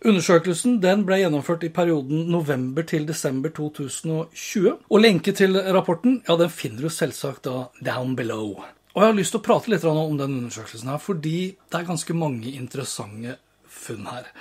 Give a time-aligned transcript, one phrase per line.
[0.09, 4.79] Undersøkelsen ble gjennomført i perioden november til desember 2020.
[4.89, 8.56] Og lenke til rapporten ja, den finner du selvsagt da down below.
[8.95, 11.39] Og jeg har lyst til å prate litt om den undersøkelsen her, fordi
[11.70, 13.36] det er ganske mange interessante
[13.69, 14.33] funn her.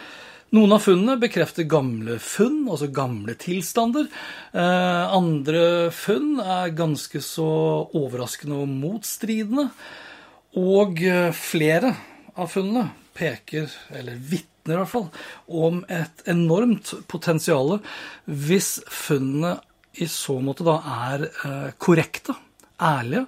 [0.56, 4.06] Noen av funnene bekrefter gamle funn, altså gamle tilstander.
[4.56, 7.48] Eh, andre funn er ganske så
[7.92, 9.66] overraskende og motstridende.
[10.58, 11.02] Og
[11.36, 11.92] flere
[12.40, 15.10] av funnene peker, eller vitner i hvert fall,
[15.52, 17.76] om et enormt potensial
[18.26, 19.58] hvis funnene
[20.00, 20.78] i så måte da
[21.10, 21.28] er
[21.82, 22.38] korrekte,
[22.82, 23.26] ærlige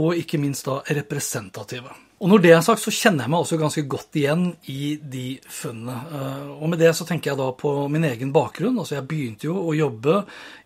[0.00, 1.92] og ikke minst da representative.
[2.22, 5.24] Og når det er sagt, så kjenner jeg meg også ganske godt igjen i de
[5.50, 5.96] funnene.
[6.54, 8.78] Og med det så tenker jeg da på min egen bakgrunn.
[8.78, 10.20] Altså jeg begynte jo å jobbe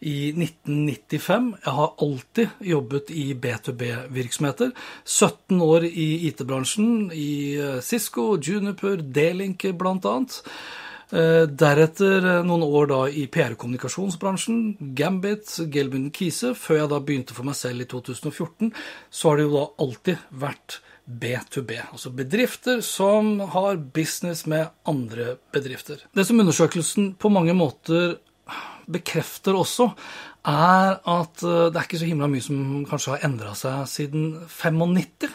[0.05, 1.47] i 1995.
[1.65, 4.75] Jeg har alltid jobbet i B2B-virksomheter.
[5.09, 10.43] 17 år i IT-bransjen, i Cisco, Juniper, D-Link blant annet.
[11.09, 16.53] Deretter noen år da i PR-kommunikasjonsbransjen, Gambit, Gelbund Kise.
[16.53, 18.75] Før jeg da begynte for meg selv i 2014,
[19.09, 25.37] så har det jo da alltid vært B2B, altså bedrifter som har business med andre
[25.55, 26.03] bedrifter.
[26.11, 28.17] Det som undersøkelsen på mange måter
[28.91, 29.91] bekrefter også,
[30.47, 35.31] er at det er ikke så himla mye som kanskje har endra seg siden 95.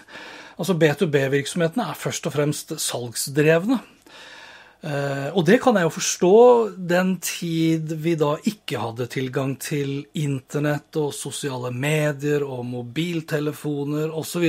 [0.60, 3.80] Altså B2B-virksomhetene er først og fremst salgsdrevne.
[5.36, 6.36] Og det kan jeg jo forstå
[6.90, 14.48] den tid vi da ikke hadde tilgang til internett og sosiale medier og mobiltelefoner osv.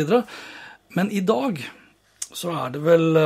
[0.96, 1.60] Men i dag
[2.32, 3.16] så er det vel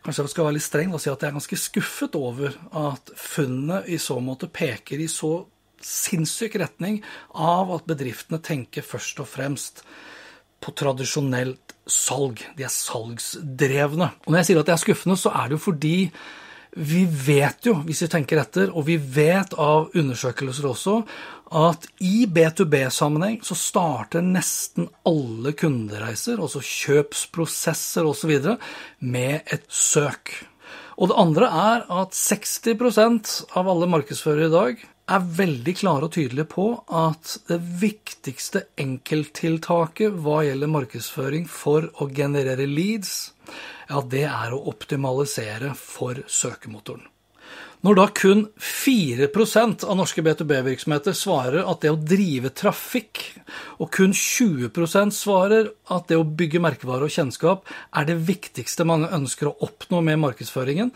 [0.00, 3.10] Kanskje jeg skal være litt streng og si at jeg er ganske skuffet over at
[3.20, 5.42] funnene i så måte peker i så
[5.84, 7.02] sinnssyk retning
[7.36, 9.82] av at bedriftene tenker først og fremst
[10.60, 12.40] på tradisjonelt salg.
[12.56, 14.08] De er salgsdrevne.
[14.24, 15.94] Og når jeg sier at det er skuffende, så er det jo fordi
[16.76, 21.00] vi vet jo, hvis vi tenker etter, og vi vet av undersøkelser også,
[21.60, 28.36] at i B2B-sammenheng så starter nesten alle kundereiser, altså kjøpsprosesser osv.,
[29.02, 30.36] med et søk.
[31.00, 36.14] Og det andre er at 60% av alle markedsførere i dag er veldig klare og
[36.14, 36.66] tydelige på
[37.00, 43.32] at det viktigste enkelttiltaket hva gjelder markedsføring for å generere leads,
[43.90, 47.08] ja, det er å optimalisere for søkemotoren.
[47.80, 53.22] Når da kun 4% av norske B2B-virksomheter svarer at det å drive trafikk,
[53.80, 57.64] og kun 20% svarer at det å bygge merkevare og kjennskap
[57.96, 60.92] er det viktigste mange ønsker å oppnå med markedsføringen,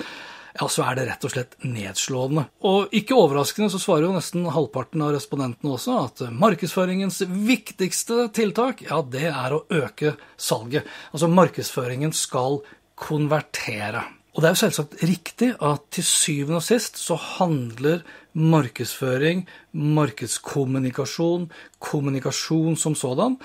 [0.55, 2.45] ja, så er det rett og slett nedslående.
[2.69, 8.85] Og ikke overraskende så svarer jo nesten halvparten av respondentene også at markedsføringens viktigste tiltak,
[8.87, 10.87] ja, det er å øke salget.
[11.17, 12.61] Altså markedsføringen skal
[12.95, 14.05] konvertere.
[14.35, 18.03] Og det er jo selvsagt riktig at til syvende og sist så handler
[18.35, 21.47] markedsføring, markedskommunikasjon,
[21.79, 23.39] kommunikasjon som sådan,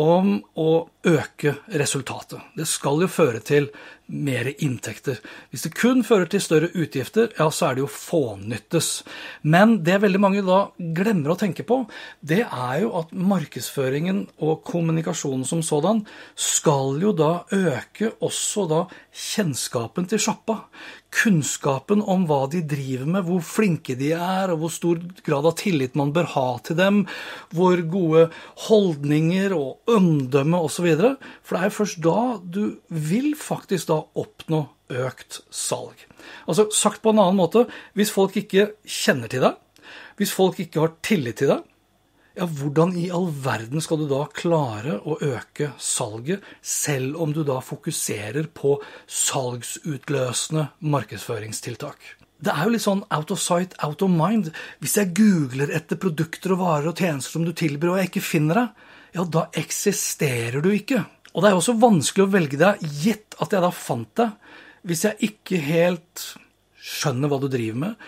[0.00, 0.70] om å
[1.06, 2.40] øke resultatet.
[2.56, 3.68] Det skal jo føre til
[4.12, 5.18] mer inntekter.
[5.50, 8.90] Hvis det kun fører til større utgifter, ja, så er det jo fånyttes.
[9.42, 11.82] Men det veldig mange da glemmer å tenke på,
[12.20, 16.04] det er jo at markedsføringen og kommunikasjonen som sådan
[16.36, 20.60] skal jo da øke også da kjennskapen til sjappa
[21.12, 25.56] kunnskapen om hva de driver med, hvor flinke de er, og hvor stor grad av
[25.60, 27.02] tillit man bør ha til dem,
[27.52, 28.28] hvor gode
[28.66, 30.88] holdninger og omdømme osv.
[30.98, 36.06] For det er først da du vil faktisk da oppnå økt salg.
[36.46, 37.66] Altså Sagt på en annen måte,
[37.96, 39.58] hvis folk ikke kjenner til deg,
[40.20, 41.68] hvis folk ikke har tillit til deg,
[42.32, 47.42] ja, hvordan i all verden skal du da klare å øke salget, selv om du
[47.44, 52.14] da fokuserer på salgsutløsende markedsføringstiltak?
[52.42, 54.48] Det er jo litt sånn out of sight, out of mind.
[54.82, 58.24] Hvis jeg googler etter produkter og varer og tjenester som du tilbyr, og jeg ikke
[58.32, 61.04] finner deg, ja, da eksisterer du ikke.
[61.32, 64.34] Og det er jo også vanskelig å velge deg, gitt at jeg da fant deg,
[64.88, 66.26] hvis jeg ikke helt
[66.82, 68.06] skjønner hva du driver med,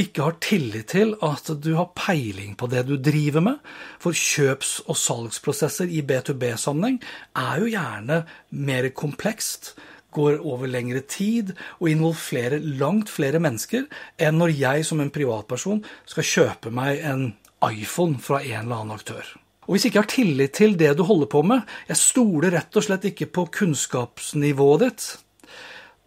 [0.00, 3.58] ikke har tillit til at du har peiling på det du driver med.
[4.00, 7.00] For kjøps- og salgsprosesser i B2B-sammenheng
[7.36, 9.74] er jo gjerne mer komplekst,
[10.10, 13.84] går over lengre tid og involverer langt flere mennesker
[14.18, 17.28] enn når jeg som en privatperson skal kjøpe meg en
[17.62, 19.22] iPhone fra en eller annen aktør.
[19.68, 21.60] Og hvis jeg ikke har tillit til det du holder på med,
[21.90, 25.02] jeg stoler rett og slett ikke på kunnskapsnivået ditt,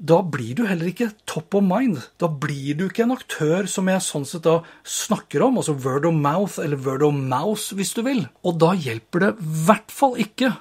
[0.03, 2.01] da blir du heller ikke top of mind.
[2.19, 6.03] Da blir du ikke en aktør som jeg sånn sett da snakker om, altså word
[6.09, 8.27] of mouth eller word of mouse, hvis du vil.
[8.44, 9.39] Og da hjelper det i
[9.69, 10.51] hvert fall ikke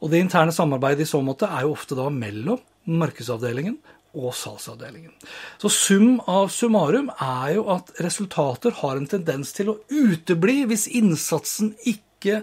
[0.00, 3.76] Og det interne samarbeidet i så måte er jo ofte da mellom markedsavdelingen
[4.16, 5.12] og salgsavdelingen.
[5.60, 10.88] Så sum av summarum er jo at resultater har en tendens til å utebli hvis
[10.88, 12.40] innsatsen ikke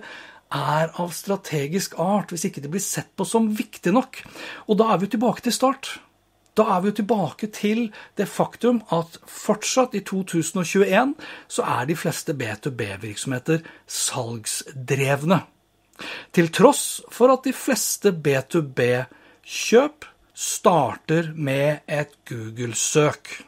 [0.53, 4.21] er av strategisk art hvis ikke det blir sett på som viktig nok.
[4.67, 5.97] Og da er vi tilbake til start.
[6.57, 7.83] Da er vi jo tilbake til
[8.17, 11.13] det faktum at fortsatt i 2021
[11.53, 15.43] så er de fleste B2B-virksomheter salgsdrevne.
[16.33, 23.43] Til tross for at de fleste B2B-kjøp starter med et Google-søk.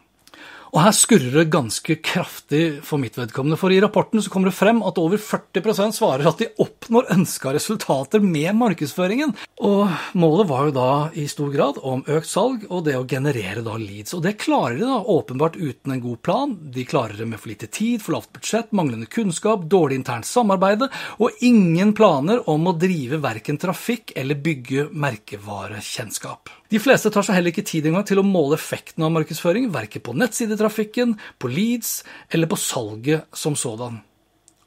[0.69, 3.57] Og her skurrer det ganske kraftig for mitt vedkommende.
[3.57, 7.53] For i rapporten så kommer det frem at over 40% svarer at de oppnår ønska
[7.55, 9.33] resultater med markedsføringen.
[9.65, 9.89] Og
[10.19, 13.79] målet var jo da i stor grad om økt salg og det å generere da
[13.81, 14.13] leads.
[14.17, 16.55] Og det klarer de da åpenbart uten en god plan.
[16.75, 20.91] De klarer det med for lite tid, for lavt budsjett, manglende kunnskap, dårlig internt samarbeide
[21.17, 26.58] og ingen planer om å drive verken trafikk eller bygge merkevarekjennskap.
[26.69, 30.03] De fleste tar seg heller ikke tid engang til å måle effekten av markedsføring, verken
[30.05, 34.03] på nettsidetrafikken, på leads eller på salget som sådan.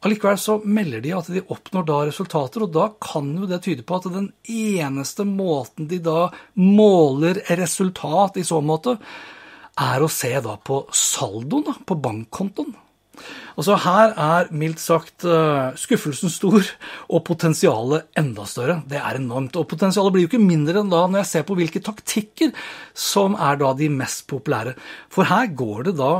[0.02, 3.84] Allikevel så melder de at de oppnår da resultater, og da kan jo det tyde
[3.86, 6.26] på at den eneste måten de da
[6.58, 8.96] måler resultat i så måte,
[9.78, 12.74] er å se da på saldoen på bankkontoen.
[13.52, 16.64] Altså Her er mildt sagt eh, skuffelsen stor
[17.12, 18.78] og potensialet enda større.
[18.88, 19.58] Det er enormt.
[19.60, 22.54] Og potensialet blir jo ikke mindre enn da når jeg ser på hvilke taktikker
[22.96, 24.74] som er da de mest populære.
[25.12, 26.14] For her går det da,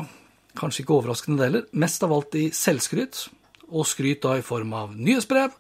[0.59, 3.25] kanskje ikke overraskende det heller, mest av alt i selvskryt.
[3.73, 5.57] Og skryt da i form av nyhetsbrev.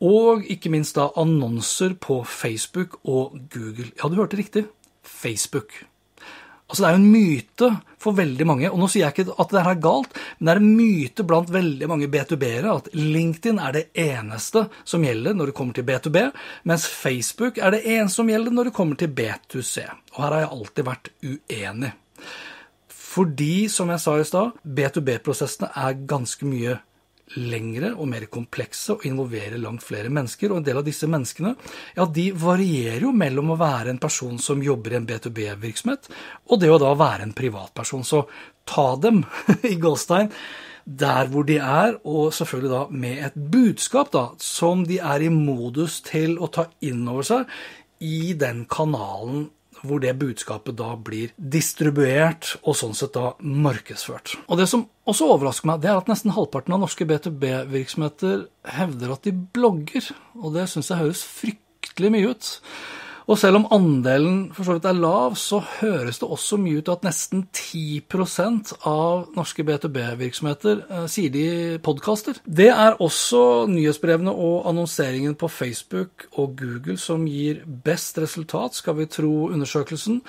[0.00, 3.90] Og ikke minst da annonser på Facebook og Google.
[4.00, 4.64] Ja, du hørte riktig.
[5.04, 5.76] Facebook.
[6.70, 7.68] Altså Det er jo en myte
[8.00, 10.52] for veldig mange, og nå sier jeg ikke at det her er galt, men det
[10.52, 15.50] er en myte blant veldig mange B2B-ere at LinkedIn er det eneste som gjelder når
[15.50, 16.22] det kommer til B2B,
[16.70, 19.84] mens Facebook er det eneste som gjelder når det kommer til B2C.
[20.14, 21.92] Og her har jeg alltid vært uenig.
[23.10, 26.78] Fordi, som jeg sa i stad, B2B-prosessene er ganske mye
[27.38, 30.50] lengre og mer komplekse og involverer langt flere mennesker.
[30.50, 31.52] Og en del av disse menneskene
[31.96, 36.10] ja, de varierer jo mellom å være en person som jobber i en B2B-virksomhet,
[36.50, 38.04] og det å da være en privatperson.
[38.06, 38.24] Så
[38.68, 39.22] ta dem
[39.72, 40.32] i Goldstein.
[40.84, 45.28] der hvor de er, og selvfølgelig da med et budskap da, som de er i
[45.30, 47.52] modus til å ta inn over seg
[48.00, 49.50] i den kanalen
[49.86, 54.36] hvor det budskapet da blir distribuert og sånn sett da markedsført.
[54.48, 58.46] Og Det som også overrasker meg, det er at nesten halvparten av norske B2B-virksomheter
[58.76, 60.10] hevder at de blogger.
[60.40, 62.50] Og det syns jeg høres fryktelig mye ut.
[63.30, 66.88] Og selv om andelen for så vidt er lav, så høres det også mye ut
[66.90, 71.44] at nesten 10% av norske B2B-virksomheter eh, sier de
[71.84, 72.40] podkaster.
[72.42, 78.98] Det er også nyhetsbrevene og annonseringen på Facebook og Google som gir best resultat, skal
[78.98, 80.24] vi tro undersøkelsen.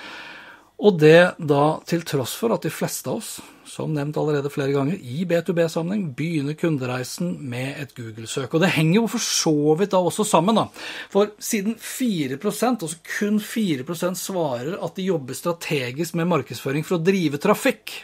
[0.82, 3.34] Og det da til tross for at de fleste av oss,
[3.72, 8.52] som nevnt allerede flere ganger, i B2B-sammenheng begynner kundereisen med et Google-søk.
[8.52, 10.66] Og det henger jo for så vidt da også sammen, da.
[11.12, 17.04] For siden 4% altså kun 4% svarer at de jobber strategisk med markedsføring for å
[17.06, 17.96] drive trafikk,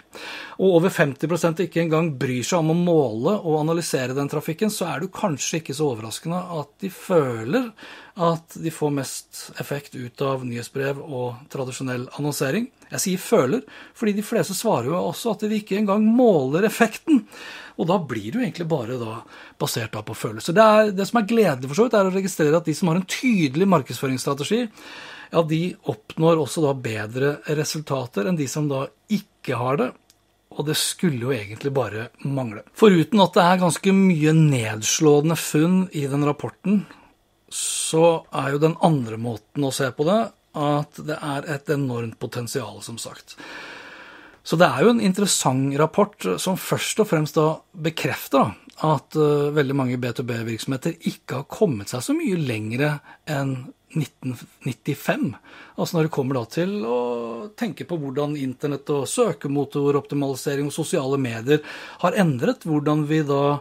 [0.58, 4.88] og over 50% ikke engang bryr seg om å måle og analysere den trafikken, så
[4.88, 7.68] er det kanskje ikke så overraskende at de føler
[8.18, 12.66] at de får mest effekt ut av nyhetsbrev og tradisjonell annonsering.
[12.88, 13.62] Jeg sier føler,
[13.94, 17.22] fordi de fleste svarer jo også at de ikke engang måler effekten.
[17.78, 19.20] Og da blir det jo egentlig bare da
[19.60, 20.56] basert da på følelser.
[20.56, 22.90] Det, er, det som er gledelig for så vidt, er å registrere at de som
[22.90, 24.64] har en tydelig markedsføringsstrategi,
[25.28, 25.62] ja, de
[25.92, 29.88] oppnår også da bedre resultater enn de som da ikke har det.
[30.58, 32.64] Og det skulle jo egentlig bare mangle.
[32.74, 36.80] Foruten at det er ganske mye nedslående funn i den rapporten,
[37.52, 40.18] så er jo den andre måten å se på det
[40.58, 43.36] at det er et enormt potensial, som sagt.
[44.48, 47.50] Så det er jo en interessant rapport som først og fremst da
[47.84, 48.54] bekrefter
[48.86, 52.94] at uh, veldig mange B2B-virksomheter ikke har kommet seg så mye lengre
[53.28, 53.58] enn
[53.92, 55.34] 1995.
[55.76, 56.98] Altså når det kommer da til å
[57.60, 61.60] tenke på hvordan internett og søkemotoroptimalisering og sosiale medier
[62.04, 63.58] har endret hvordan vi da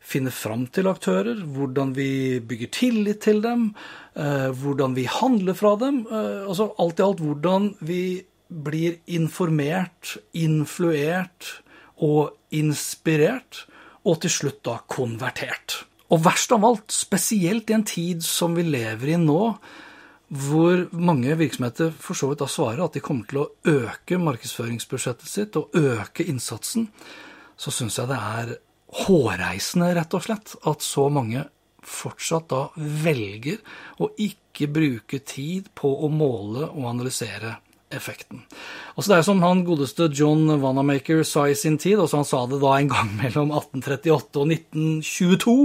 [0.00, 3.68] finne fram til aktører, hvordan vi bygger tillit til dem,
[4.16, 6.06] eh, hvordan vi handler fra dem.
[6.08, 8.02] Eh, altså alt i alt hvordan vi
[8.50, 11.60] blir informert, influert
[12.02, 13.66] og inspirert,
[14.04, 15.84] og til slutt da konvertert.
[16.10, 19.42] Og verst av alt, spesielt i en tid som vi lever i nå,
[20.30, 25.30] hvor mange virksomheter for så vidt da svarer at de kommer til å øke markedsføringsbudsjettet
[25.30, 26.88] sitt og øke innsatsen,
[27.58, 28.52] så syns jeg det er
[29.04, 31.44] hårreisende, rett og slett, at så mange
[31.86, 33.58] fortsatt da velger
[34.02, 37.56] å ikke bruke tid på å måle og analysere
[37.94, 38.44] effekten.
[38.94, 42.44] Altså Det er som han godeste John Wanamaker sa i sin tid, også han sa
[42.50, 45.56] det da en gang mellom 1838 og 1922,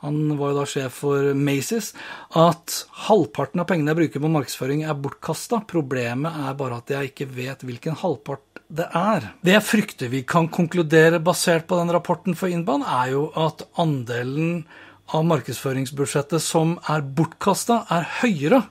[0.00, 1.90] han var jo da sjef for Macy's,
[2.32, 5.60] at halvparten av pengene jeg bruker på markedsføring er bortkasta.
[5.68, 9.32] Problemet er bare at jeg ikke vet hvilken halvpart det er.
[9.44, 13.66] Det jeg frykter vi kan konkludere basert på den rapporten for Innbanen, er jo at
[13.82, 14.62] andelen
[15.10, 18.62] av markedsføringsbudsjettet som er bortkasta, er høyere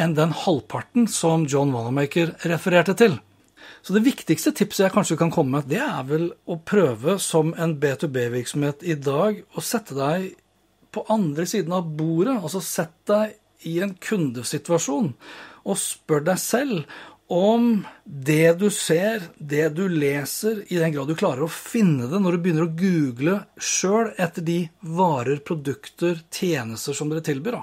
[0.00, 3.18] enn den halvparten som John Wanamaker refererte til.
[3.84, 7.52] Så det viktigste tipset jeg kanskje kan komme med, det er vel å prøve som
[7.60, 10.30] en B2B-virksomhet i dag å sette deg
[10.94, 12.38] på andre siden av bordet.
[12.40, 13.34] Altså sett deg
[13.68, 15.12] i en kundesituasjon
[15.64, 16.84] og spør deg selv
[17.32, 22.20] om det du ser, det du leser, i den grad du klarer å finne det
[22.20, 27.62] når du begynner å google sjøl etter de varer, produkter, tjenester som dere tilbyr, da.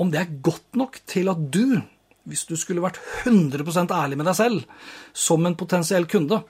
[0.00, 1.80] Om det er godt nok til at du,
[2.28, 4.64] hvis du skulle vært 100% ærlig med deg selv,
[5.12, 6.42] som en potensiell kunde,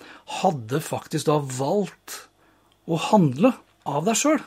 [0.42, 2.22] hadde faktisk da valgt
[2.86, 3.54] å handle
[3.88, 4.40] av deg sjøl.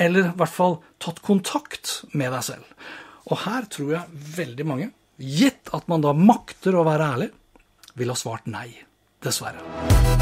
[0.00, 2.88] Eller i hvert fall tatt kontakt med deg selv.
[3.28, 4.90] Og her tror jeg veldig mange
[5.22, 7.30] gitt at man da makter å være ærlig,
[7.94, 8.70] ville ha svart nei.
[9.22, 10.21] Dessverre.